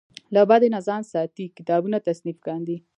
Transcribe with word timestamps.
له 0.33 0.41
بدۍ 0.49 0.67
نه 0.75 0.79
ځان 0.87 1.01
ساتي 1.11 1.45
کتابونه 1.57 1.97
تصنیف 2.07 2.37
کاندي. 2.47 2.77